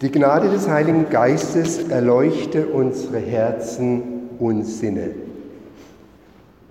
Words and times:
Die 0.00 0.12
Gnade 0.12 0.48
des 0.48 0.68
Heiligen 0.68 1.10
Geistes 1.10 1.88
erleuchte 1.88 2.68
unsere 2.68 3.18
Herzen 3.18 4.28
und 4.38 4.62
Sinne. 4.62 5.10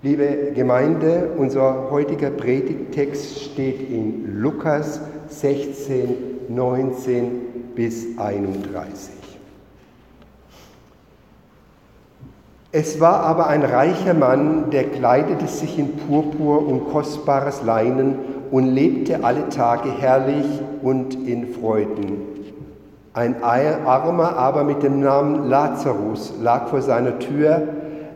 Liebe 0.02 0.52
Gemeinde, 0.54 1.32
unser 1.36 1.90
heutiger 1.90 2.30
Predigtext 2.30 3.38
steht 3.38 3.90
in 3.90 4.40
Lukas 4.40 5.02
16, 5.28 6.16
19 6.48 7.32
bis 7.74 8.16
31. 8.16 9.12
Es 12.72 12.98
war 12.98 13.20
aber 13.24 13.48
ein 13.48 13.62
reicher 13.62 14.14
Mann, 14.14 14.70
der 14.70 14.84
kleidete 14.84 15.48
sich 15.48 15.78
in 15.78 15.98
Purpur 15.98 16.66
und 16.66 16.88
kostbares 16.88 17.62
Leinen 17.62 18.14
und 18.50 18.64
lebte 18.64 19.22
alle 19.22 19.50
Tage 19.50 19.92
herrlich 19.92 20.46
und 20.80 21.14
in 21.28 21.52
Freuden. 21.52 22.37
Ein 23.18 23.42
Armer 23.42 24.36
aber 24.36 24.62
mit 24.62 24.84
dem 24.84 25.00
Namen 25.00 25.48
Lazarus 25.48 26.34
lag 26.40 26.68
vor 26.68 26.82
seiner 26.82 27.18
Tür, 27.18 27.62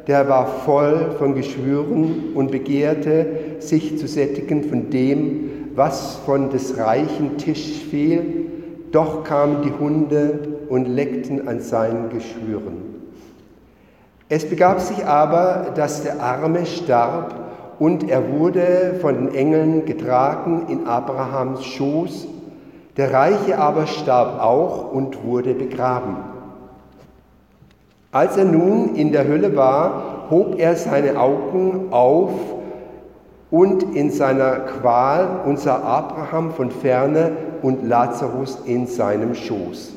der 0.06 0.29
war 0.29 0.47
voll 0.47 1.16
von 1.19 1.34
Geschwüren 1.34 2.34
und 2.37 2.52
begehrte, 2.52 3.27
sich 3.59 3.98
zu 3.98 4.07
sättigen 4.07 4.62
von 4.62 4.91
dem, 4.91 5.73
was 5.74 6.20
von 6.24 6.51
des 6.51 6.79
reichen 6.79 7.37
Tisch 7.37 7.83
fiel, 7.91 8.46
doch 8.93 9.24
kamen 9.24 9.62
die 9.62 9.73
Hunde 9.77 10.38
und 10.69 10.87
leckten 10.87 11.48
an 11.48 11.59
seinen 11.59 12.09
Geschwüren. 12.10 12.77
Es 14.29 14.48
begab 14.48 14.79
sich 14.79 15.05
aber, 15.05 15.73
dass 15.74 16.05
der 16.05 16.23
Arme 16.23 16.65
starb 16.65 17.34
und 17.80 18.09
er 18.09 18.38
wurde 18.38 18.98
von 19.01 19.15
den 19.16 19.34
Engeln 19.34 19.84
getragen 19.84 20.66
in 20.69 20.87
Abrahams 20.87 21.65
Schoß 21.65 22.29
der 22.96 23.12
Reiche 23.12 23.59
aber 23.59 23.87
starb 23.87 24.41
auch 24.41 24.92
und 24.92 25.24
wurde 25.24 25.55
begraben. 25.55 26.16
Als 28.10 28.37
er 28.37 28.45
nun 28.45 28.95
in 28.95 29.12
der 29.12 29.26
Hölle 29.26 29.57
war, 29.57 30.26
hob 30.30 30.59
er 30.59 30.76
seine 30.76 31.18
Augen 31.18 31.88
auf 31.90 32.32
und 33.51 33.82
in 33.95 34.10
seiner 34.10 34.60
Qual 34.60 35.40
und 35.46 35.59
sah 35.59 35.80
Abraham 35.80 36.51
von 36.51 36.71
ferne 36.71 37.32
und 37.62 37.87
Lazarus 37.88 38.59
in 38.66 38.87
seinem 38.87 39.34
Schoß. 39.34 39.93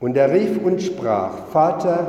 Und 0.00 0.16
er 0.16 0.32
rief 0.32 0.64
und 0.64 0.82
sprach, 0.82 1.30
Vater 1.52 2.06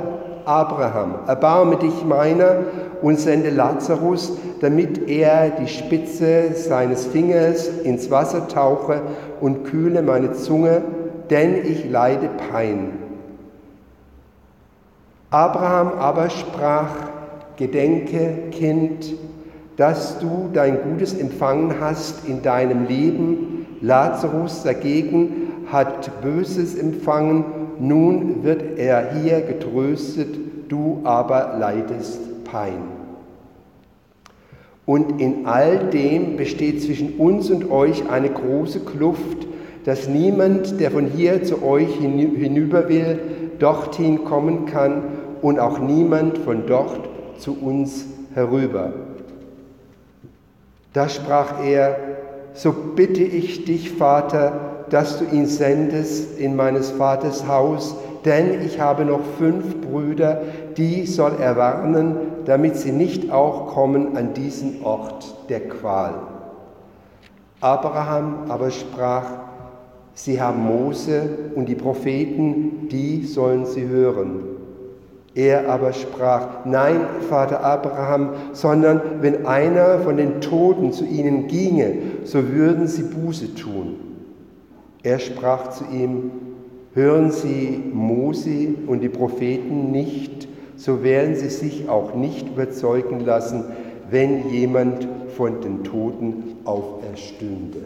Abraham, 0.49 1.13
erbarme 1.27 1.75
dich 1.75 2.03
meiner 2.03 2.55
und 3.03 3.19
sende 3.19 3.51
Lazarus, 3.51 4.35
damit 4.61 5.07
er 5.07 5.51
die 5.51 5.67
Spitze 5.67 6.55
seines 6.55 7.05
Fingers 7.05 7.67
ins 7.67 8.09
Wasser 8.09 8.47
tauche 8.47 9.03
und 9.41 9.65
kühle 9.65 10.01
meine 10.01 10.33
Zunge, 10.33 10.81
denn 11.29 11.53
ich 11.63 11.87
leide 11.87 12.29
Pein. 12.51 12.93
Abraham 15.29 15.91
aber 15.99 16.31
sprach, 16.31 16.89
Gedenke, 17.57 18.49
Kind, 18.49 19.13
dass 19.77 20.17
du 20.17 20.49
dein 20.51 20.79
Gutes 20.81 21.13
empfangen 21.13 21.75
hast 21.79 22.27
in 22.27 22.41
deinem 22.41 22.87
Leben. 22.87 23.67
Lazarus 23.81 24.63
dagegen 24.63 25.51
hat 25.71 26.23
Böses 26.23 26.73
empfangen, 26.73 27.45
nun 27.79 28.43
wird 28.43 28.77
er 28.77 29.13
hier 29.13 29.41
getröstet, 29.41 30.29
du 30.67 31.01
aber 31.03 31.57
leidest 31.59 32.43
Pein. 32.43 32.99
Und 34.85 35.21
in 35.21 35.45
all 35.45 35.89
dem 35.91 36.35
besteht 36.35 36.81
zwischen 36.81 37.17
uns 37.17 37.49
und 37.51 37.69
euch 37.69 38.09
eine 38.09 38.29
große 38.29 38.79
Kluft, 38.79 39.47
dass 39.85 40.07
niemand, 40.07 40.79
der 40.79 40.91
von 40.91 41.05
hier 41.05 41.43
zu 41.43 41.63
euch 41.63 41.93
hinüber 41.95 42.89
will, 42.89 43.19
dorthin 43.59 44.23
kommen 44.25 44.65
kann 44.65 45.03
und 45.41 45.59
auch 45.59 45.79
niemand 45.79 46.39
von 46.39 46.65
dort 46.65 47.07
zu 47.37 47.57
uns 47.59 48.05
herüber. 48.33 48.93
Da 50.93 51.07
sprach 51.07 51.63
er, 51.63 51.97
so 52.53 52.73
bitte 52.95 53.23
ich 53.23 53.65
dich, 53.65 53.91
Vater, 53.91 54.68
dass 54.89 55.19
du 55.19 55.25
ihn 55.25 55.45
sendest 55.45 56.39
in 56.39 56.55
meines 56.55 56.91
Vaters 56.91 57.47
Haus, 57.47 57.95
denn 58.25 58.61
ich 58.65 58.79
habe 58.79 59.05
noch 59.05 59.21
fünf 59.37 59.81
Brüder, 59.81 60.41
die 60.77 61.05
soll 61.05 61.33
er 61.39 61.55
warnen, 61.55 62.15
damit 62.45 62.77
sie 62.77 62.91
nicht 62.91 63.31
auch 63.31 63.67
kommen 63.67 64.17
an 64.17 64.33
diesen 64.33 64.83
Ort 64.83 65.35
der 65.49 65.61
Qual. 65.67 66.15
Abraham 67.61 68.45
aber 68.49 68.71
sprach, 68.71 69.25
sie 70.13 70.41
haben 70.41 70.65
Mose 70.65 71.21
und 71.55 71.67
die 71.67 71.75
Propheten, 71.75 72.87
die 72.89 73.25
sollen 73.25 73.65
sie 73.65 73.87
hören. 73.87 74.43
Er 75.35 75.69
aber 75.69 75.93
sprach, 75.93 76.65
nein, 76.65 77.01
Vater 77.29 77.63
Abraham, 77.63 78.31
sondern 78.53 79.01
wenn 79.21 79.45
einer 79.45 79.99
von 79.99 80.17
den 80.17 80.41
Toten 80.41 80.91
zu 80.91 81.05
ihnen 81.05 81.47
ginge, 81.47 81.97
so 82.23 82.49
würden 82.49 82.87
sie 82.87 83.03
Buße 83.03 83.55
tun. 83.55 84.08
Er 85.01 85.19
sprach 85.19 85.69
zu 85.69 85.85
ihm, 85.85 86.31
hören 86.93 87.31
Sie 87.31 87.81
Mose 87.93 88.75
und 88.85 88.99
die 88.99 89.09
Propheten 89.09 89.91
nicht, 89.91 90.47
so 90.75 91.03
werden 91.03 91.35
sie 91.35 91.49
sich 91.49 91.87
auch 91.89 92.15
nicht 92.15 92.47
überzeugen 92.47 93.21
lassen, 93.21 93.65
wenn 94.09 94.49
jemand 94.49 95.07
von 95.35 95.61
den 95.61 95.83
Toten 95.83 96.57
auferstünde. 96.65 97.79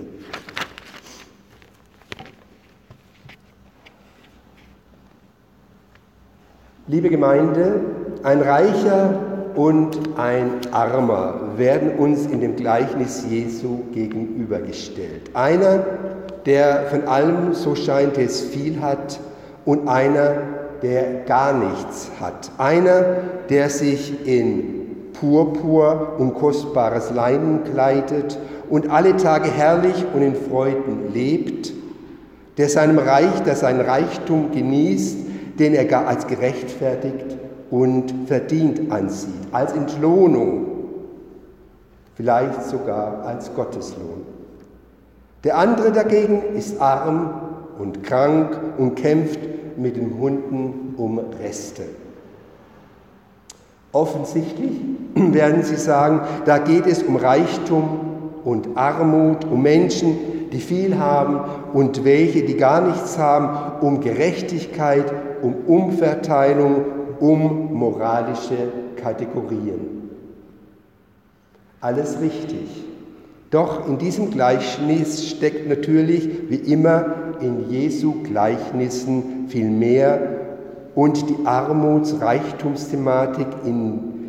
Liebe 6.87 7.09
Gemeinde, 7.09 7.81
ein 8.23 8.41
Reicher 8.41 9.32
und 9.55 10.17
ein 10.17 10.51
Armer 10.71 11.57
werden 11.57 11.91
uns 11.97 12.25
in 12.25 12.41
dem 12.41 12.55
Gleichnis 12.55 13.25
Jesu 13.29 13.79
gegenübergestellt. 13.93 15.31
Einer, 15.33 15.85
der 16.45 16.83
von 16.89 17.07
allem, 17.07 17.53
so 17.53 17.75
scheint 17.75 18.17
es, 18.17 18.41
viel 18.41 18.81
hat 18.81 19.19
und 19.65 19.87
einer, 19.87 20.35
der 20.81 21.23
gar 21.25 21.53
nichts 21.53 22.11
hat. 22.19 22.51
Einer, 22.57 23.03
der 23.49 23.69
sich 23.69 24.27
in 24.27 25.11
Purpur 25.13 26.15
und 26.17 26.33
kostbares 26.33 27.11
Leinen 27.11 27.63
kleidet 27.63 28.37
und 28.69 28.89
alle 28.89 29.15
Tage 29.15 29.49
herrlich 29.49 30.05
und 30.13 30.21
in 30.21 30.35
Freuden 30.35 31.13
lebt, 31.13 31.71
der 32.57 32.69
seinem 32.69 32.99
Reich, 32.99 33.41
der 33.45 33.55
sein 33.55 33.79
Reichtum 33.79 34.51
genießt, 34.51 35.17
den 35.59 35.73
er 35.73 35.85
gar 35.85 36.07
als 36.07 36.27
gerechtfertigt 36.27 37.42
und 37.73 38.27
verdient 38.27 38.91
ansieht, 38.91 39.33
als 39.51 39.73
Entlohnung, 39.73 40.67
vielleicht 42.13 42.65
sogar 42.65 43.25
als 43.25 43.51
Gotteslohn. 43.55 44.27
Der 45.43 45.57
andere 45.57 45.91
dagegen 45.91 46.43
ist 46.55 46.79
arm 46.79 47.31
und 47.79 48.03
krank 48.03 48.59
und 48.77 48.93
kämpft 48.93 49.39
mit 49.75 49.95
den 49.95 50.19
Hunden 50.19 50.93
um 50.97 51.17
Reste. 51.41 51.81
Offensichtlich 53.91 54.79
werden 55.15 55.63
Sie 55.63 55.77
sagen, 55.77 56.21
da 56.45 56.59
geht 56.59 56.85
es 56.85 57.01
um 57.01 57.15
Reichtum 57.15 57.97
und 58.43 58.77
Armut, 58.77 59.45
um 59.45 59.63
Menschen, 59.63 60.49
die 60.51 60.59
viel 60.59 60.99
haben 60.99 61.39
und 61.73 62.05
welche, 62.05 62.43
die 62.43 62.55
gar 62.55 62.81
nichts 62.81 63.17
haben, 63.17 63.81
um 63.83 63.99
Gerechtigkeit, 63.99 65.11
um 65.41 65.55
Umverteilung, 65.65 67.01
um 67.23 67.73
moralische 67.73 68.69
Kategorien. 68.97 70.11
Alles 71.79 72.19
richtig. 72.19 72.83
Doch 73.49 73.87
in 73.87 73.97
diesem 73.97 74.29
Gleichnis 74.29 75.29
steckt 75.29 75.69
natürlich, 75.69 76.49
wie 76.49 76.57
immer 76.57 77.05
in 77.39 77.69
Jesu 77.69 78.23
Gleichnissen, 78.23 79.47
viel 79.47 79.69
mehr 79.69 80.19
und 80.95 81.29
die 81.29 81.45
Armuts-Reichtumsthematik, 81.45 83.47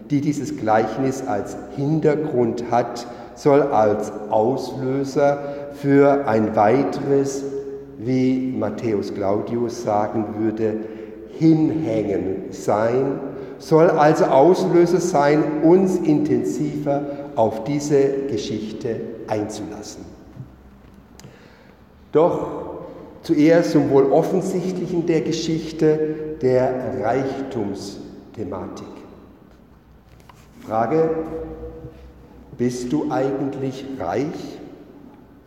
die 0.08 0.20
dieses 0.20 0.56
Gleichnis 0.56 1.26
als 1.26 1.56
Hintergrund 1.74 2.70
hat, 2.70 3.08
soll 3.34 3.62
als 3.62 4.12
Auslöser 4.30 5.38
für 5.72 6.28
ein 6.28 6.54
weiteres, 6.54 7.42
wie 7.98 8.54
Matthäus 8.56 9.12
Claudius 9.14 9.82
sagen 9.82 10.36
würde, 10.38 10.76
Hinhängen 11.38 12.44
sein, 12.50 13.20
soll 13.58 13.90
also 13.90 14.24
Auslöser 14.26 15.00
sein, 15.00 15.62
uns 15.62 15.96
intensiver 15.96 17.02
auf 17.36 17.64
diese 17.64 18.26
Geschichte 18.28 19.00
einzulassen. 19.26 20.04
Doch 22.12 22.74
zuerst 23.22 23.72
zum 23.72 23.90
wohl 23.90 24.12
offensichtlichen 24.12 25.06
der 25.06 25.22
Geschichte, 25.22 26.36
der 26.40 27.02
Reichtumsthematik. 27.02 28.86
Frage, 30.66 31.10
bist 32.56 32.92
du 32.92 33.10
eigentlich 33.10 33.84
reich? 33.98 34.58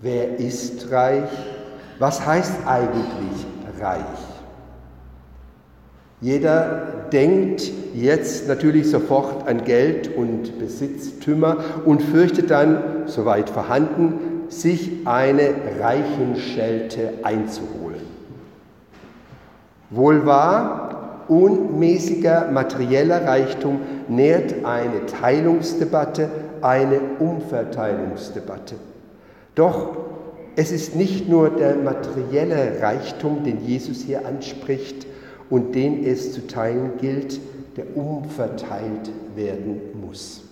Wer 0.02 0.38
ist 0.38 0.92
reich? 0.92 1.30
Was 2.00 2.26
heißt 2.26 2.54
eigentlich 2.66 3.46
reich? 3.80 4.37
Jeder 6.20 7.10
denkt 7.12 7.72
jetzt 7.94 8.48
natürlich 8.48 8.90
sofort 8.90 9.48
an 9.48 9.64
Geld 9.64 10.16
und 10.16 10.58
Besitztümer 10.58 11.58
und 11.86 12.02
fürchtet 12.02 12.50
dann, 12.50 13.04
soweit 13.06 13.52
vorhanden, 13.52 14.46
sich 14.50 15.06
eine 15.06 15.54
Reichenschelte 15.80 17.14
einzuholen. 17.22 18.02
Wohl 19.92 20.26
wahr, 20.26 21.24
unmäßiger 21.28 22.50
materieller 22.52 23.28
Reichtum 23.28 23.82
nährt 24.08 24.66
eine 24.66 25.06
Teilungsdebatte, 25.06 26.30
eine 26.62 27.00
Umverteilungsdebatte. 27.20 28.76
Doch 29.54 29.98
es 30.56 30.72
ist 30.72 30.96
nicht 30.96 31.30
nur 31.30 31.52
der 31.52 31.76
materielle 31.76 32.82
Reichtum, 32.82 33.44
den 33.44 33.64
Jesus 33.64 34.02
hier 34.02 34.26
anspricht 34.26 35.07
und 35.50 35.76
den 35.76 36.06
es 36.06 36.34
zu 36.34 36.48
teilen 36.48 36.92
gilt, 37.00 37.40
der 37.76 37.96
umverteilt 37.96 39.12
werden 39.36 39.82
muss. 40.02 40.44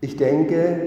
Ich 0.00 0.16
denke, 0.16 0.86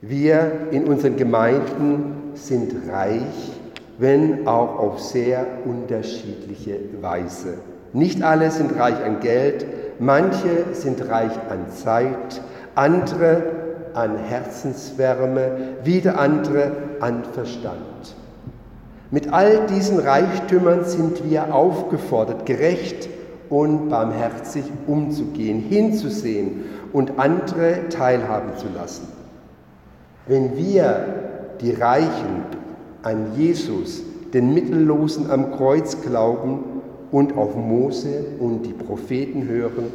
wir 0.00 0.68
in 0.70 0.84
unseren 0.84 1.16
Gemeinden 1.16 2.32
sind 2.34 2.88
reich, 2.90 3.52
wenn 3.98 4.46
auch 4.48 4.78
auf 4.78 5.00
sehr 5.00 5.46
unterschiedliche 5.64 6.80
Weise. 7.00 7.58
Nicht 7.92 8.22
alle 8.22 8.50
sind 8.50 8.76
reich 8.78 9.04
an 9.04 9.20
Geld, 9.20 9.66
manche 9.98 10.72
sind 10.72 11.06
reich 11.08 11.32
an 11.50 11.70
Zeit, 11.70 12.40
andere 12.74 13.42
an 13.94 14.16
Herzenswärme, 14.16 15.76
wieder 15.84 16.18
andere 16.18 16.72
an 17.00 17.24
Verstand. 17.24 18.16
Mit 19.12 19.30
all 19.30 19.66
diesen 19.66 19.98
Reichtümern 19.98 20.86
sind 20.86 21.28
wir 21.28 21.54
aufgefordert, 21.54 22.46
gerecht 22.46 23.10
und 23.50 23.90
barmherzig 23.90 24.64
umzugehen, 24.86 25.60
hinzusehen 25.60 26.64
und 26.94 27.18
andere 27.18 27.90
teilhaben 27.90 28.56
zu 28.56 28.68
lassen. 28.74 29.06
Wenn 30.26 30.56
wir, 30.56 31.58
die 31.60 31.72
Reichen, 31.72 32.46
an 33.02 33.36
Jesus, 33.36 34.02
den 34.32 34.54
Mittellosen 34.54 35.30
am 35.30 35.52
Kreuz 35.52 36.00
glauben 36.00 36.64
und 37.10 37.36
auf 37.36 37.54
Mose 37.54 38.24
und 38.38 38.62
die 38.62 38.72
Propheten 38.72 39.46
hören, 39.46 39.92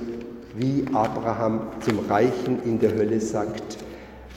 wie 0.56 0.86
Abraham 0.94 1.62
zum 1.80 2.00
Reichen 2.08 2.60
in 2.63 2.80
der 2.80 2.94
Hölle 2.94 3.20
sagt, 3.20 3.78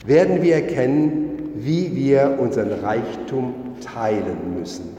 werden 0.05 0.41
wir 0.41 0.55
erkennen, 0.55 1.51
wie 1.55 1.95
wir 1.95 2.37
unseren 2.39 2.71
Reichtum 2.71 3.53
teilen 3.81 4.55
müssen. 4.57 4.97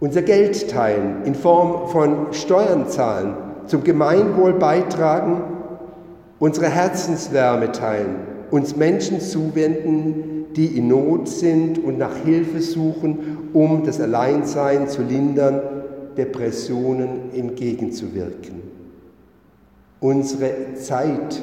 Unser 0.00 0.22
Geld 0.22 0.70
teilen 0.70 1.24
in 1.24 1.34
Form 1.34 1.88
von 1.88 2.32
Steuern 2.32 2.88
zahlen, 2.88 3.34
zum 3.66 3.84
Gemeinwohl 3.84 4.54
beitragen, 4.54 5.42
unsere 6.38 6.68
Herzenswärme 6.68 7.70
teilen, 7.70 8.16
uns 8.50 8.76
Menschen 8.76 9.20
zuwenden, 9.20 10.46
die 10.56 10.78
in 10.78 10.88
Not 10.88 11.28
sind 11.28 11.78
und 11.78 11.98
nach 11.98 12.16
Hilfe 12.16 12.60
suchen, 12.60 13.50
um 13.52 13.84
das 13.84 14.00
Alleinsein 14.00 14.88
zu 14.88 15.02
lindern, 15.02 15.60
Depressionen 16.16 17.32
entgegenzuwirken. 17.34 18.62
Unsere 20.00 20.74
Zeit 20.74 21.42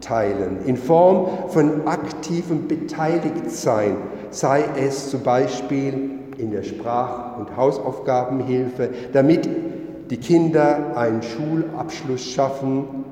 teilen 0.00 0.58
in 0.66 0.76
Form 0.76 1.48
von 1.48 1.86
aktivem 1.86 2.68
Beteiligtsein, 2.68 3.96
sei 4.30 4.64
es 4.78 5.10
zum 5.10 5.22
Beispiel 5.22 6.10
in 6.38 6.50
der 6.52 6.62
Sprach- 6.62 7.36
und 7.38 7.56
Hausaufgabenhilfe, 7.56 8.90
damit 9.12 9.48
die 10.10 10.16
Kinder 10.16 10.96
einen 10.96 11.22
Schulabschluss 11.22 12.24
schaffen, 12.24 13.04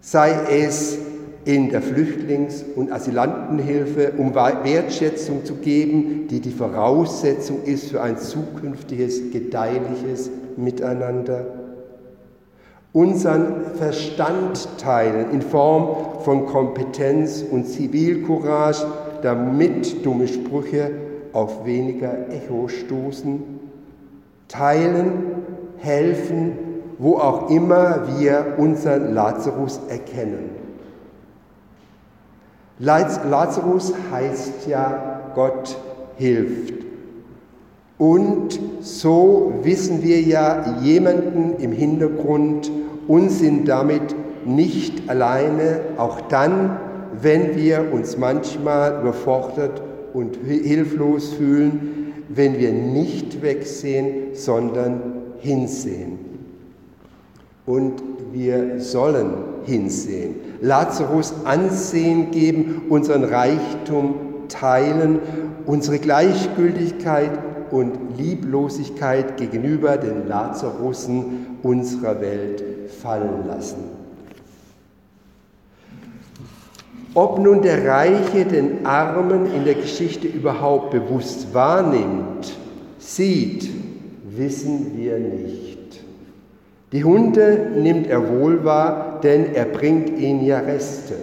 sei 0.00 0.32
es 0.50 0.98
in 1.44 1.70
der 1.70 1.82
Flüchtlings- 1.82 2.64
und 2.74 2.92
Asylantenhilfe, 2.92 4.12
um 4.16 4.34
Wertschätzung 4.34 5.44
zu 5.44 5.56
geben, 5.56 6.28
die 6.28 6.40
die 6.40 6.50
Voraussetzung 6.50 7.62
ist 7.64 7.90
für 7.90 8.00
ein 8.00 8.16
zukünftiges, 8.16 9.30
gedeihliches 9.30 10.30
Miteinander. 10.56 11.63
Unseren 12.94 13.74
Verstand 13.74 14.68
teilen 14.78 15.32
in 15.32 15.42
Form 15.42 16.20
von 16.20 16.46
Kompetenz 16.46 17.42
und 17.50 17.64
Zivilcourage, 17.64 18.86
damit 19.20 20.06
dumme 20.06 20.28
Sprüche 20.28 20.92
auf 21.32 21.66
weniger 21.66 22.28
Echo 22.30 22.68
stoßen. 22.68 23.42
Teilen, 24.46 25.24
helfen, 25.78 26.52
wo 26.98 27.16
auch 27.16 27.50
immer 27.50 28.06
wir 28.16 28.54
unseren 28.58 29.12
Lazarus 29.12 29.80
erkennen. 29.88 30.50
Lazarus 32.78 33.92
heißt 34.12 34.68
ja, 34.68 35.32
Gott 35.34 35.76
hilft. 36.16 36.93
Und 37.98 38.58
so 38.80 39.52
wissen 39.62 40.02
wir 40.02 40.20
ja 40.20 40.78
jemanden 40.82 41.54
im 41.60 41.72
Hintergrund 41.72 42.70
und 43.06 43.30
sind 43.30 43.68
damit 43.68 44.14
nicht 44.44 45.08
alleine, 45.08 45.80
auch 45.96 46.20
dann, 46.22 46.76
wenn 47.20 47.56
wir 47.56 47.92
uns 47.92 48.18
manchmal 48.18 49.00
überfordert 49.00 49.80
und 50.12 50.38
hilflos 50.44 51.34
fühlen, 51.34 52.12
wenn 52.28 52.58
wir 52.58 52.72
nicht 52.72 53.42
wegsehen, 53.42 54.34
sondern 54.34 55.00
hinsehen. 55.38 56.18
Und 57.66 58.02
wir 58.32 58.80
sollen 58.80 59.32
hinsehen. 59.64 60.34
Lazarus 60.60 61.32
Ansehen 61.44 62.30
geben, 62.30 62.82
unseren 62.88 63.24
Reichtum 63.24 64.14
teilen, 64.48 65.20
unsere 65.66 65.98
Gleichgültigkeit 65.98 67.30
und 67.74 68.16
Lieblosigkeit 68.16 69.36
gegenüber 69.36 69.96
den 69.96 70.28
Lazarussen 70.28 71.58
unserer 71.64 72.20
Welt 72.20 72.62
fallen 73.02 73.48
lassen. 73.48 73.82
Ob 77.14 77.40
nun 77.40 77.62
der 77.62 77.84
Reiche 77.84 78.44
den 78.44 78.86
Armen 78.86 79.52
in 79.52 79.64
der 79.64 79.74
Geschichte 79.74 80.28
überhaupt 80.28 80.92
bewusst 80.92 81.52
wahrnimmt, 81.52 82.56
sieht, 82.98 83.68
wissen 84.36 84.92
wir 84.96 85.18
nicht. 85.18 86.00
Die 86.92 87.02
Hunde 87.02 87.72
nimmt 87.76 88.06
er 88.06 88.38
wohl 88.38 88.64
wahr, 88.64 89.18
denn 89.20 89.52
er 89.52 89.64
bringt 89.64 90.16
ihnen 90.16 90.46
ja 90.46 90.60
Reste. 90.60 91.14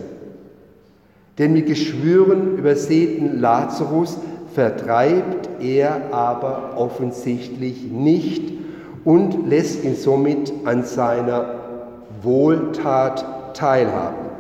Den 1.38 1.54
mit 1.54 1.68
Geschwüren 1.68 2.58
übersäten 2.58 3.40
Lazarus 3.40 4.18
vertreibt 4.54 5.50
er 5.62 6.14
aber 6.14 6.74
offensichtlich 6.76 7.84
nicht 7.84 8.52
und 9.04 9.50
lässt 9.50 9.84
ihn 9.84 9.96
somit 9.96 10.52
an 10.66 10.84
seiner 10.84 11.56
Wohltat 12.22 13.56
teilhaben. 13.56 14.32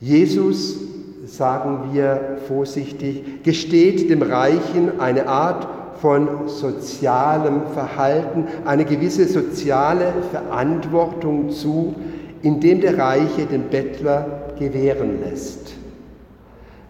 Jesus, 0.00 0.78
sagen 1.26 1.90
wir 1.92 2.38
vorsichtig, 2.48 3.42
gesteht 3.44 4.10
dem 4.10 4.22
Reichen 4.22 5.00
eine 5.00 5.28
Art 5.28 5.68
von 6.00 6.48
sozialem 6.48 7.62
Verhalten, 7.74 8.46
eine 8.64 8.84
gewisse 8.84 9.26
soziale 9.28 10.12
Verantwortung 10.32 11.50
zu, 11.50 11.94
indem 12.42 12.80
der 12.80 12.98
Reiche 12.98 13.46
den 13.46 13.68
Bettler 13.68 14.52
gewähren 14.58 15.20
lässt. 15.20 15.74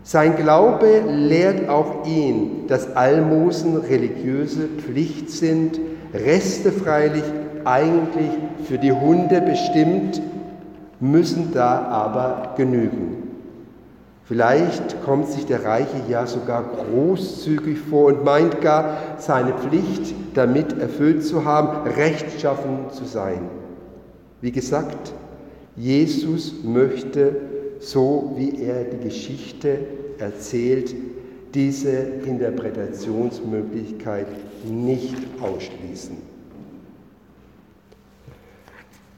Sein 0.05 0.37
Glaube 0.37 1.03
lehrt 1.09 1.69
auch 1.69 2.07
ihn, 2.07 2.67
dass 2.67 2.97
Almosen 2.97 3.77
religiöse 3.77 4.67
Pflicht 4.67 5.31
sind, 5.31 5.79
Reste 6.13 6.73
freilich 6.73 7.25
eigentlich 7.65 8.31
für 8.65 8.79
die 8.79 8.93
Hunde 8.93 9.41
bestimmt, 9.41 10.21
müssen 11.01 11.53
da 11.55 11.83
aber 11.83 12.55
genügen. 12.57 13.23
Vielleicht 14.25 15.03
kommt 15.05 15.29
sich 15.29 15.47
der 15.47 15.65
Reiche 15.65 16.03
ja 16.09 16.27
sogar 16.27 16.65
großzügig 16.65 17.79
vor 17.79 18.07
und 18.07 18.25
meint 18.25 18.61
gar, 18.61 18.97
seine 19.19 19.53
Pflicht 19.53 20.15
damit 20.35 20.79
erfüllt 20.79 21.25
zu 21.25 21.45
haben, 21.45 21.89
rechtschaffen 21.89 22.91
zu 22.91 23.05
sein. 23.05 23.49
Wie 24.41 24.53
gesagt, 24.53 25.13
Jesus 25.77 26.55
möchte, 26.65 27.37
so 27.83 28.33
wie 28.37 28.63
er 28.63 28.85
die 28.85 28.99
Geschichte 28.99 29.81
erzählt, 30.19 30.95
diese 31.53 31.91
Interpretationsmöglichkeit 32.25 34.29
nicht 34.65 35.17
ausschließen. 35.41 36.17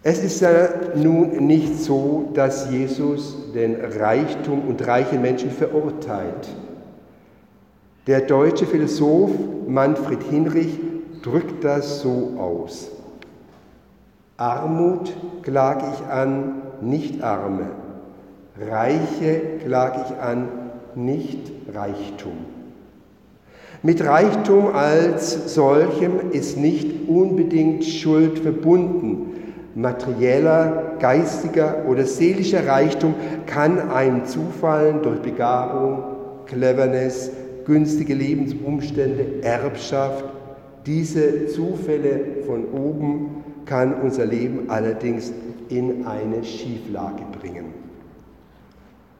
Es 0.02 0.18
ist 0.23 0.40
ja 0.40 0.68
nun 0.97 1.47
nicht 1.47 1.78
so, 1.78 2.30
dass 2.35 2.71
Jesus 2.71 3.37
den 3.54 3.76
Reichtum 3.76 4.66
und 4.68 4.87
reichen 4.87 5.23
Menschen 5.23 5.50
verurteilt. 5.50 6.49
Der 8.06 8.21
deutsche 8.23 8.66
Philosoph 8.66 9.30
Manfred 9.66 10.23
Hinrich 10.25 10.78
drückt 11.23 11.64
das 11.64 12.00
so 12.00 12.35
aus. 12.38 12.90
Armut 14.37 15.14
klage 15.42 15.87
ich 15.94 16.04
an, 16.06 16.61
nicht 16.83 17.23
Arme. 17.23 17.84
Reiche 18.61 19.40
klage 19.64 20.04
ich 20.06 20.16
an, 20.23 20.49
nicht 20.94 21.50
Reichtum. 21.75 22.37
Mit 23.82 24.04
Reichtum 24.04 24.68
als 24.75 25.54
solchem 25.54 26.30
ist 26.30 26.56
nicht 26.56 27.08
unbedingt 27.08 27.84
Schuld 27.84 28.38
verbunden. 28.38 29.32
Materieller, 29.75 30.92
geistiger 31.00 31.84
oder 31.88 32.04
seelischer 32.04 32.66
Reichtum 32.66 33.14
kann 33.46 33.90
einem 33.90 34.25
zufallen 34.25 35.02
durch 35.02 35.20
Begabung, 35.20 36.04
Cleverness, 36.46 37.30
günstige 37.64 38.14
Lebensumstände, 38.14 39.42
Erbschaft. 39.42 40.25
Diese 40.87 41.49
Zufälle 41.49 42.42
von 42.46 42.66
oben 42.66 43.44
kann 43.66 43.94
unser 43.94 44.26
Leben 44.26 44.70
allerdings 44.70 45.32
in 45.68 46.06
eine 46.06 46.44
Schieflage 46.44 47.25
bringen. 47.40 47.84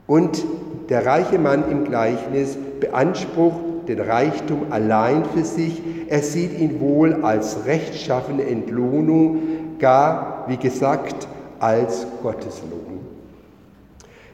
Und 0.07 0.45
der 0.91 1.07
reiche 1.07 1.39
Mann 1.39 1.71
im 1.71 1.85
Gleichnis 1.85 2.57
beansprucht 2.81 3.89
den 3.89 4.01
Reichtum 4.01 4.67
allein 4.71 5.25
für 5.35 5.45
sich. 5.45 5.83
Er 6.09 6.23
sieht 6.23 6.59
ihn 6.59 6.81
wohl 6.81 7.25
als 7.25 7.67
rechtschaffene 7.67 8.45
Entlohnung, 8.45 9.39
gar, 9.79 10.45
wie 10.49 10.57
gesagt, 10.57 11.27
als 11.59 12.07
Gotteslohn. 12.23 13.01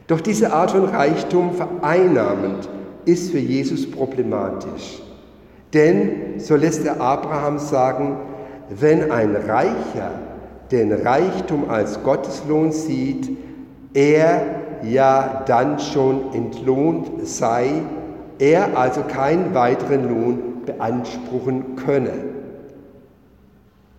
Doch 0.07 0.21
diese 0.21 0.51
Art 0.51 0.71
von 0.71 0.85
Reichtum 0.85 1.53
vereinnahmend 1.53 2.67
ist 3.05 3.31
für 3.31 3.39
Jesus 3.39 3.89
problematisch. 3.89 5.01
Denn, 5.73 6.39
so 6.39 6.55
lässt 6.55 6.85
er 6.85 6.99
Abraham 6.99 7.59
sagen, 7.59 8.17
wenn 8.69 9.11
ein 9.11 9.35
Reicher 9.35 10.11
den 10.71 10.91
Reichtum 10.91 11.69
als 11.69 12.03
Gotteslohn 12.03 12.71
sieht, 12.71 13.29
er 13.93 14.60
ja 14.83 15.43
dann 15.45 15.79
schon 15.79 16.33
entlohnt 16.33 17.27
sei, 17.27 17.83
er 18.39 18.77
also 18.77 19.01
keinen 19.01 19.53
weiteren 19.53 20.09
Lohn 20.09 20.39
beanspruchen 20.65 21.75
könne. 21.75 22.13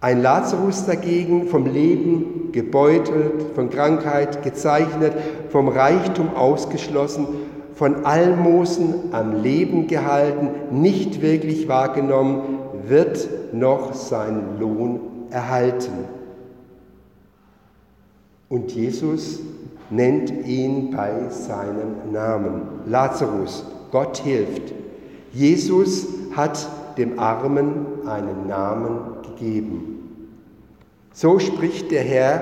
Ein 0.01 0.21
Lazarus 0.21 0.85
dagegen, 0.85 1.47
vom 1.47 1.67
Leben 1.67 2.51
gebeutelt, 2.51 3.55
von 3.55 3.71
Krankheit 3.71 4.43
gezeichnet, 4.43 5.13
vom 5.51 5.69
Reichtum 5.69 6.35
ausgeschlossen, 6.35 7.29
von 7.75 8.05
Almosen 8.05 9.13
am 9.13 9.43
Leben 9.43 9.87
gehalten, 9.87 10.51
nicht 10.73 11.23
wirklich 11.23 11.69
wahrgenommen, 11.69 12.59
wird 12.87 13.29
noch 13.53 13.95
seinen 13.95 14.59
Lohn 14.59 15.01
erhalten. 15.31 16.05
Und 18.49 18.73
Jesus 18.73 19.41
nennt 19.93 20.31
ihn 20.47 20.91
bei 20.91 21.29
seinem 21.29 22.13
Namen. 22.13 22.63
Lazarus, 22.87 23.65
Gott 23.91 24.19
hilft. 24.19 24.73
Jesus 25.33 26.07
hat 26.35 26.67
dem 26.97 27.19
Armen 27.19 27.87
einen 28.07 28.47
Namen 28.49 28.99
gegeben. 29.23 29.93
So 31.13 31.39
spricht 31.39 31.91
der 31.91 32.03
Herr, 32.03 32.41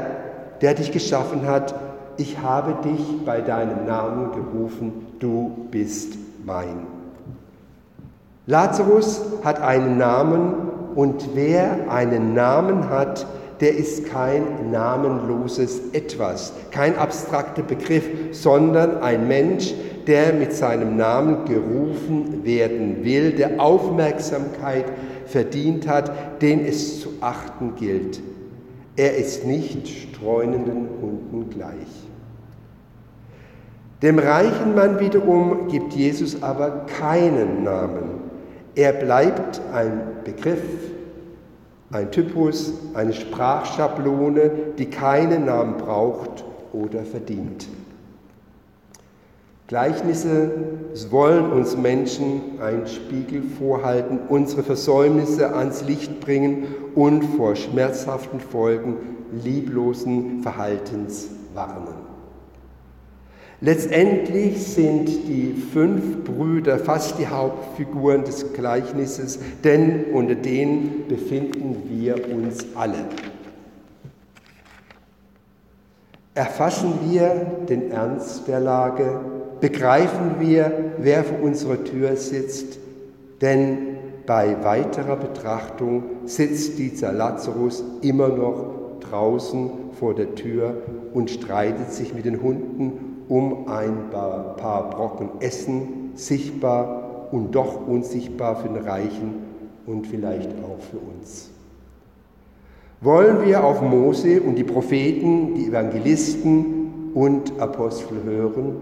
der 0.61 0.75
dich 0.75 0.93
geschaffen 0.93 1.47
hat, 1.47 1.75
ich 2.17 2.39
habe 2.39 2.89
dich 2.89 3.25
bei 3.25 3.41
deinem 3.41 3.87
Namen 3.87 4.31
gerufen, 4.33 5.07
du 5.19 5.67
bist 5.71 6.19
mein. 6.45 6.87
Lazarus 8.47 9.23
hat 9.43 9.61
einen 9.61 9.97
Namen 9.97 10.55
und 10.95 11.31
wer 11.35 11.91
einen 11.91 12.35
Namen 12.35 12.91
hat, 12.91 13.27
der 13.61 13.77
ist 13.77 14.07
kein 14.07 14.71
namenloses 14.71 15.81
Etwas, 15.93 16.53
kein 16.71 16.97
abstrakter 16.97 17.63
Begriff, 17.63 18.05
sondern 18.33 18.99
ein 18.99 19.29
Mensch, 19.29 19.75
der 20.07 20.33
mit 20.33 20.53
seinem 20.55 20.97
Namen 20.97 21.45
gerufen 21.45 22.45
werden 22.45 23.05
will, 23.05 23.33
der 23.33 23.61
Aufmerksamkeit 23.61 24.87
verdient 25.27 25.87
hat, 25.87 26.41
den 26.41 26.65
es 26.65 27.01
zu 27.01 27.11
achten 27.21 27.75
gilt. 27.77 28.21
Er 28.97 29.17
ist 29.17 29.47
nicht 29.47 29.87
streunenden 29.89 30.89
Hunden 31.01 31.51
gleich. 31.51 32.09
Dem 34.03 34.19
reichen 34.19 34.75
Mann 34.75 34.99
wiederum 34.99 35.69
gibt 35.69 35.93
Jesus 35.93 36.43
aber 36.43 36.87
keinen 36.87 37.63
Namen. 37.63 38.21
Er 38.75 38.95
bleibt 38.95 39.61
ein 39.75 40.01
Begriff, 40.25 40.63
ein 41.91 42.11
Typus, 42.11 42.73
eine 42.95 43.13
Sprachschablone, 43.13 44.51
die 44.79 44.87
keinen 44.87 45.47
Namen 45.47 45.77
braucht 45.77 46.45
oder 46.73 47.03
verdient. 47.03 47.67
Gleichnisse 49.67 50.51
wollen 51.11 51.53
uns 51.53 51.77
Menschen 51.77 52.61
einen 52.61 52.89
Spiegel 52.89 53.43
vorhalten, 53.43 54.19
unsere 54.29 54.65
Versäumnisse 54.65 55.55
ans 55.55 55.85
Licht 55.85 56.21
bringen 56.21 56.67
und 56.97 57.23
vor 57.23 57.55
schmerzhaften 57.55 58.41
Folgen 58.41 58.97
lieblosen 59.45 60.43
Verhaltens 60.43 61.29
warnen. 61.55 62.10
Letztendlich 63.63 64.67
sind 64.67 65.07
die 65.29 65.53
fünf 65.53 66.25
Brüder 66.25 66.79
fast 66.79 67.19
die 67.19 67.27
Hauptfiguren 67.27 68.25
des 68.25 68.55
Gleichnisses, 68.55 69.39
denn 69.63 70.05
unter 70.15 70.35
denen 70.35 71.07
befinden 71.09 71.83
wir 71.91 72.15
uns 72.35 72.65
alle. 72.75 73.05
Erfassen 76.33 76.95
wir 77.11 77.67
den 77.69 77.91
Ernst 77.91 78.49
der 78.49 78.61
Lage, 78.61 79.21
begreifen 79.61 80.37
wir, 80.39 80.95
wer 80.97 81.23
vor 81.23 81.43
unserer 81.43 81.85
Tür 81.85 82.17
sitzt, 82.17 82.79
denn 83.43 83.99
bei 84.25 84.65
weiterer 84.65 85.17
Betrachtung 85.17 86.05
sitzt 86.25 86.79
dieser 86.79 87.13
Lazarus 87.13 87.85
immer 88.01 88.29
noch 88.29 89.01
draußen 89.01 89.71
vor 89.99 90.15
der 90.15 90.35
Tür 90.35 90.83
und 91.13 91.29
streitet 91.29 91.93
sich 91.93 92.15
mit 92.15 92.25
den 92.25 92.41
Hunden 92.41 93.20
um 93.31 93.69
ein 93.69 94.11
paar 94.11 94.91
Brocken 94.91 95.41
Essen, 95.41 96.11
sichtbar 96.17 97.29
und 97.31 97.55
doch 97.55 97.87
unsichtbar 97.87 98.57
für 98.57 98.69
den 98.69 98.85
Reichen 98.85 99.35
und 99.87 100.09
vielleicht 100.09 100.51
auch 100.65 100.81
für 100.91 100.99
uns. 100.99 101.49
Wollen 103.01 103.47
wir 103.47 103.65
auf 103.65 103.81
Mose 103.81 104.43
und 104.43 104.57
die 104.57 104.65
Propheten, 104.65 105.55
die 105.55 105.69
Evangelisten 105.69 107.13
und 107.15 107.59
Apostel 107.61 108.25
hören, 108.25 108.77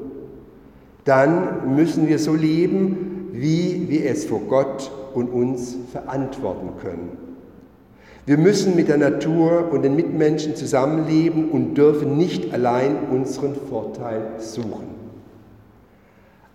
dann 1.05 1.76
müssen 1.76 2.09
wir 2.09 2.19
so 2.19 2.35
leben, 2.35 3.28
wie 3.33 3.87
wir 3.88 4.11
es 4.11 4.25
vor 4.25 4.40
Gott 4.40 4.90
und 5.12 5.28
uns 5.28 5.76
verantworten 5.93 6.71
können. 6.81 7.27
Wir 8.28 8.37
müssen 8.37 8.76
mit 8.76 8.88
der 8.88 8.99
Natur 8.99 9.73
und 9.73 9.80
den 9.80 9.97
Mitmenschen 9.97 10.54
zusammenleben 10.54 11.50
und 11.50 11.76
dürfen 11.76 12.18
nicht 12.18 12.52
allein 12.52 13.08
unseren 13.11 13.54
Vorteil 13.54 14.32
suchen. 14.37 14.88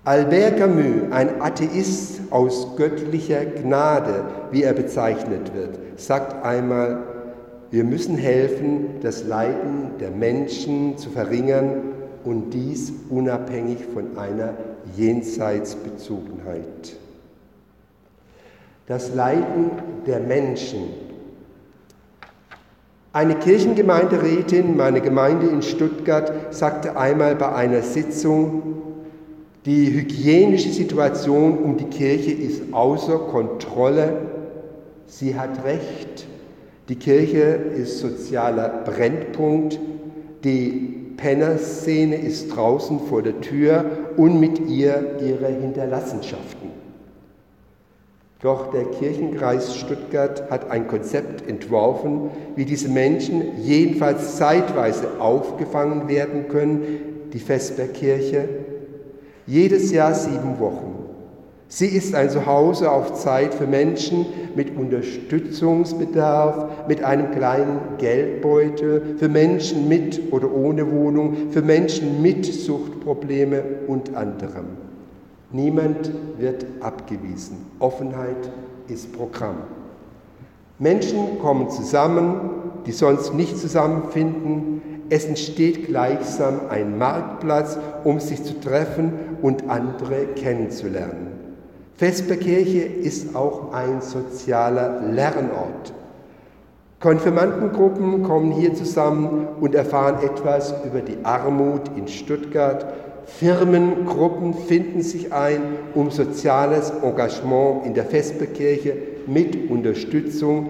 Albert 0.04 0.58
Camus, 0.58 1.10
ein 1.10 1.42
Atheist 1.42 2.22
aus 2.30 2.76
göttlicher 2.76 3.44
Gnade, 3.46 4.24
wie 4.52 4.62
er 4.62 4.74
bezeichnet 4.74 5.56
wird, 5.56 6.00
sagt 6.00 6.46
einmal, 6.46 7.08
wir 7.72 7.84
müssen 7.84 8.18
helfen, 8.18 9.00
das 9.02 9.24
Leiden 9.24 9.98
der 10.00 10.12
Menschen 10.12 11.00
zu 11.00 11.10
verringern 11.10 11.82
und 12.24 12.52
dies 12.52 12.94
unabhängig 13.10 13.80
von 13.92 14.16
einer 14.16 14.54
Jenseitsbezogenheit. 14.96 16.98
Das 18.86 19.16
Leiden 19.16 19.72
der 20.06 20.20
Menschen 20.20 21.03
eine 23.14 23.36
Kirchengemeinderätin 23.36 24.76
meiner 24.76 25.00
Gemeinde 25.00 25.46
in 25.46 25.62
Stuttgart 25.62 26.52
sagte 26.52 26.98
einmal 26.98 27.36
bei 27.36 27.54
einer 27.54 27.84
Sitzung, 27.84 28.64
die 29.66 29.94
hygienische 29.94 30.70
Situation 30.70 31.60
um 31.60 31.78
die 31.78 31.86
Kirche 31.86 32.32
ist 32.32 32.74
außer 32.74 33.20
Kontrolle. 33.20 34.14
Sie 35.06 35.36
hat 35.36 35.64
recht. 35.64 36.26
Die 36.90 36.96
Kirche 36.96 37.40
ist 37.40 38.00
sozialer 38.00 38.84
Brennpunkt. 38.84 39.80
Die 40.44 41.14
Pennerszene 41.16 42.16
ist 42.16 42.54
draußen 42.56 43.00
vor 43.08 43.22
der 43.22 43.40
Tür 43.42 43.86
und 44.18 44.40
mit 44.40 44.68
ihr 44.68 45.18
ihre 45.22 45.48
Hinterlassenschaften. 45.48 46.73
Doch 48.44 48.72
der 48.72 48.84
Kirchenkreis 48.84 49.78
Stuttgart 49.78 50.52
hat 50.52 50.70
ein 50.70 50.90
Konzept 50.90 51.50
entworfen, 51.50 52.30
wie 52.58 52.66
diese 52.66 52.90
Menschen 52.90 53.64
jedenfalls 53.64 54.36
zeitweise 54.36 55.22
aufgefangen 55.22 56.10
werden 56.10 56.50
können, 56.50 56.82
die 57.32 57.40
Vesperkirche, 57.40 58.50
jedes 59.48 59.94
Jahr 59.94 60.14
sieben 60.14 60.60
Wochen. 60.60 61.06
Sie 61.70 61.88
ist 61.88 62.14
ein 62.16 62.30
Zuhause 62.30 62.92
auf 62.92 63.14
Zeit 63.14 63.54
für 63.54 63.66
Menschen 63.66 64.26
mit 64.56 64.78
Unterstützungsbedarf, 64.78 66.88
mit 66.90 67.02
einem 67.02 67.32
kleinen 67.32 67.80
Geldbeutel, 67.98 69.16
für 69.18 69.30
Menschen 69.30 69.88
mit 69.88 70.34
oder 70.34 70.54
ohne 70.54 70.92
Wohnung, 70.92 71.50
für 71.52 71.62
Menschen 71.62 72.22
mit 72.22 72.46
Suchtprobleme 72.46 73.64
und 73.88 74.16
anderem. 74.16 74.93
Niemand 75.54 76.12
wird 76.38 76.66
abgewiesen. 76.82 77.58
Offenheit 77.80 78.52
ist 78.88 79.14
Programm. 79.14 79.58
Menschen 80.80 81.40
kommen 81.40 81.70
zusammen, 81.70 82.50
die 82.88 82.92
sonst 82.92 83.34
nicht 83.36 83.58
zusammenfinden. 83.58 84.82
Es 85.10 85.26
entsteht 85.26 85.86
gleichsam 85.86 86.62
ein 86.70 86.98
Marktplatz, 86.98 87.78
um 88.04 88.20
sich 88.20 88.44
zu 88.44 88.60
treffen 88.60 89.14
und 89.44 89.70
andere 89.70 90.26
kennenzulernen. 90.36 91.28
Vesperkirche 91.98 92.82
ist 92.82 93.36
auch 93.36 93.72
ein 93.74 94.02
sozialer 94.02 95.02
Lernort. 95.12 95.94
Konfirmandengruppen 97.00 98.24
kommen 98.24 98.52
hier 98.52 98.74
zusammen 98.74 99.48
und 99.62 99.76
erfahren 99.76 100.24
etwas 100.24 100.74
über 100.84 101.02
die 101.02 101.24
Armut 101.24 101.82
in 101.96 102.08
Stuttgart. 102.08 102.88
Firmengruppen 103.26 104.54
finden 104.54 105.02
sich 105.02 105.34
ein, 105.34 105.62
um 105.94 106.12
soziales 106.12 106.92
Engagement 107.02 107.86
in 107.86 107.94
der 107.94 108.06
Vesperkirche 108.06 108.96
mit 109.28 109.70
Unterstützung 109.70 110.70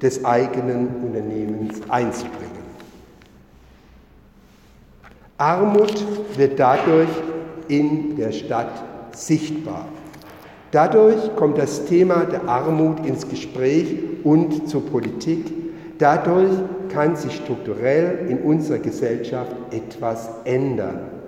des 0.00 0.24
eigenen 0.24 0.88
Unternehmens 1.04 1.80
einzubringen. 1.88 2.62
Armut 5.38 6.04
wird 6.36 6.58
dadurch 6.58 7.08
in 7.68 8.16
der 8.16 8.32
Stadt 8.32 8.70
sichtbar. 9.12 9.86
Dadurch 10.70 11.34
kommt 11.36 11.58
das 11.58 11.84
Thema 11.84 12.24
der 12.24 12.48
Armut 12.48 13.04
ins 13.04 13.28
Gespräch 13.28 13.96
und 14.24 14.68
zur 14.68 14.86
Politik. 14.86 15.52
Dadurch 15.98 16.52
kann 16.88 17.16
sich 17.16 17.34
strukturell 17.34 18.26
in 18.28 18.38
unserer 18.38 18.78
Gesellschaft 18.78 19.54
etwas 19.70 20.30
ändern. 20.44 21.21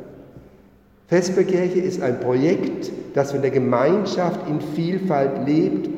Vesperkirche 1.07 1.81
ist 1.81 2.03
ein 2.03 2.21
Projekt, 2.21 2.91
das 3.15 3.33
von 3.33 3.43
der 3.43 3.51
Gemeinschaft 3.51 4.49
in 4.49 4.61
Vielfalt 4.61 5.47
lebt, 5.47 5.91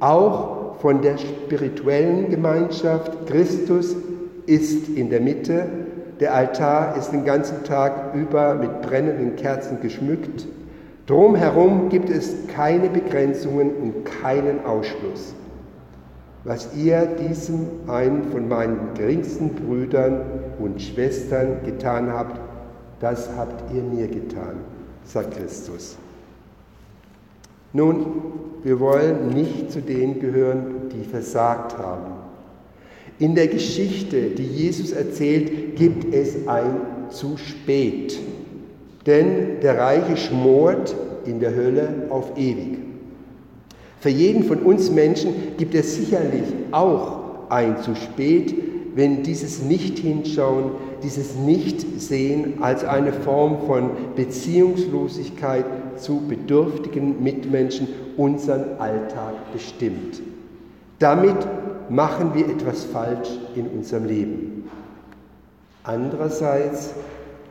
auch 0.00 0.76
von 0.80 1.02
der 1.02 1.18
spirituellen 1.18 2.30
Gemeinschaft. 2.30 3.26
Christus 3.26 3.94
ist 4.46 4.88
in 4.88 5.10
der 5.10 5.20
Mitte, 5.20 5.66
der 6.20 6.34
Altar 6.34 6.96
ist 6.96 7.12
den 7.12 7.24
ganzen 7.24 7.64
Tag 7.64 8.14
über 8.14 8.54
mit 8.54 8.82
brennenden 8.82 9.36
Kerzen 9.36 9.80
geschmückt. 9.80 10.46
Drumherum 11.06 11.90
gibt 11.90 12.08
es 12.08 12.46
keine 12.54 12.88
Begrenzungen 12.88 13.70
und 13.70 14.04
keinen 14.22 14.64
Ausschluss. 14.64 15.34
Was 16.44 16.74
ihr 16.76 17.06
diesem 17.06 17.66
einen 17.86 18.24
von 18.24 18.48
meinen 18.48 18.78
geringsten 18.94 19.50
Brüdern 19.50 20.20
und 20.58 20.80
Schwestern 20.80 21.64
getan 21.64 22.12
habt, 22.12 22.38
das 23.04 23.28
habt 23.36 23.70
ihr 23.74 23.82
mir 23.82 24.08
getan, 24.08 24.60
sagt 25.04 25.36
Christus. 25.36 25.98
Nun, 27.74 28.06
wir 28.62 28.80
wollen 28.80 29.28
nicht 29.28 29.70
zu 29.70 29.82
denen 29.82 30.20
gehören, 30.20 30.88
die 30.90 31.04
versagt 31.04 31.76
haben. 31.76 32.12
In 33.18 33.34
der 33.34 33.48
Geschichte, 33.48 34.30
die 34.30 34.46
Jesus 34.46 34.92
erzählt, 34.92 35.76
gibt 35.76 36.14
es 36.14 36.48
ein 36.48 36.76
zu 37.10 37.36
spät. 37.36 38.18
Denn 39.04 39.60
der 39.60 39.76
Reiche 39.76 40.16
schmort 40.16 40.96
in 41.26 41.40
der 41.40 41.54
Hölle 41.54 42.06
auf 42.08 42.38
ewig. 42.38 42.78
Für 44.00 44.08
jeden 44.08 44.44
von 44.44 44.60
uns 44.60 44.90
Menschen 44.90 45.34
gibt 45.58 45.74
es 45.74 45.94
sicherlich 45.96 46.54
auch 46.70 47.50
ein 47.50 47.82
zu 47.82 47.94
spät, 47.96 48.54
wenn 48.94 49.22
dieses 49.22 49.60
Nicht-Hinschauen, 49.62 50.70
dieses 51.04 51.36
Nicht-Sehen 51.36 52.54
als 52.62 52.84
eine 52.84 53.12
Form 53.12 53.66
von 53.66 53.90
Beziehungslosigkeit 54.16 55.64
zu 55.96 56.22
bedürftigen 56.26 57.22
Mitmenschen 57.22 57.86
unseren 58.16 58.78
Alltag 58.78 59.34
bestimmt. 59.52 60.20
Damit 60.98 61.36
machen 61.88 62.32
wir 62.34 62.48
etwas 62.48 62.84
falsch 62.84 63.28
in 63.54 63.66
unserem 63.68 64.06
Leben. 64.06 64.70
Andererseits 65.82 66.94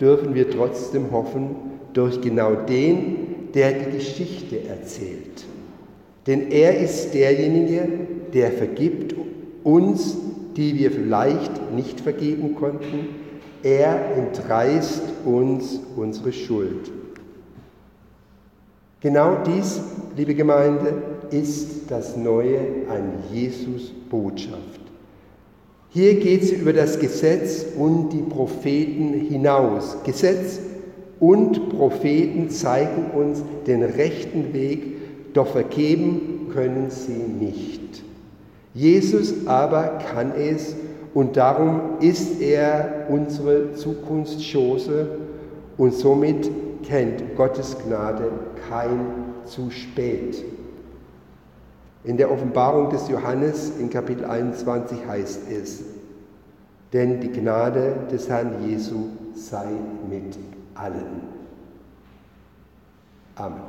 dürfen 0.01 0.33
wir 0.33 0.49
trotzdem 0.49 1.11
hoffen, 1.11 1.55
durch 1.93 2.19
genau 2.21 2.55
den, 2.55 3.51
der 3.53 3.73
die 3.73 3.97
Geschichte 3.97 4.67
erzählt. 4.67 5.45
Denn 6.25 6.51
er 6.51 6.79
ist 6.79 7.13
derjenige, 7.13 7.87
der 8.33 8.51
vergibt 8.51 9.13
uns, 9.63 10.17
die 10.55 10.77
wir 10.79 10.91
vielleicht 10.91 11.71
nicht 11.71 11.99
vergeben 12.01 12.55
konnten. 12.55 13.22
Er 13.63 14.17
entreißt 14.17 15.01
uns 15.23 15.79
unsere 15.95 16.33
Schuld. 16.33 16.91
Genau 18.99 19.37
dies, 19.45 19.81
liebe 20.17 20.35
Gemeinde, 20.35 20.93
ist 21.31 21.89
das 21.89 22.17
Neue 22.17 22.59
an 22.89 23.23
Jesus 23.31 23.93
Botschaft. 24.09 24.81
Hier 25.89 26.15
geht 26.15 26.43
es 26.43 26.51
über 26.51 26.73
das 26.73 26.99
Gesetz 26.99 27.65
und 27.77 28.09
die 28.09 28.21
Propheten 28.21 29.13
hinaus. 29.13 29.97
Gesetz 30.03 30.59
und 31.19 31.69
Propheten 31.69 32.49
zeigen 32.49 33.11
uns 33.13 33.43
den 33.65 33.83
rechten 33.83 34.53
Weg, 34.53 35.33
doch 35.33 35.47
vergeben 35.47 36.49
können 36.53 36.89
sie 36.89 37.13
nicht. 37.13 38.03
Jesus 38.73 39.47
aber 39.47 39.99
kann 40.13 40.33
es 40.35 40.75
und 41.13 41.37
darum 41.37 41.99
ist 41.99 42.41
er 42.41 43.05
unsere 43.09 43.73
Zukunftschance 43.73 45.07
und 45.77 45.93
somit 45.93 46.49
kennt 46.83 47.35
Gottes 47.35 47.77
Gnade 47.85 48.31
kein 48.67 48.99
zu 49.45 49.69
spät. 49.69 50.43
In 52.03 52.17
der 52.17 52.31
Offenbarung 52.31 52.89
des 52.89 53.07
Johannes 53.09 53.73
in 53.79 53.89
Kapitel 53.89 54.25
21 54.25 55.05
heißt 55.07 55.51
es, 55.51 55.83
denn 56.91 57.21
die 57.21 57.31
Gnade 57.31 57.95
des 58.11 58.27
Herrn 58.27 58.67
Jesu 58.67 59.09
sei 59.35 59.67
mit 60.09 60.37
allen. 60.75 61.21
Amen. 63.35 63.61